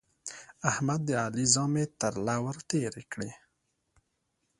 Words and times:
احمد 0.71 0.99
د 1.05 1.09
علي 1.23 1.45
زامې 1.53 1.85
تر 1.99 2.13
له 2.25 2.35
ور 2.43 2.57
تېرې 2.69 3.03
کړې. 3.11 3.31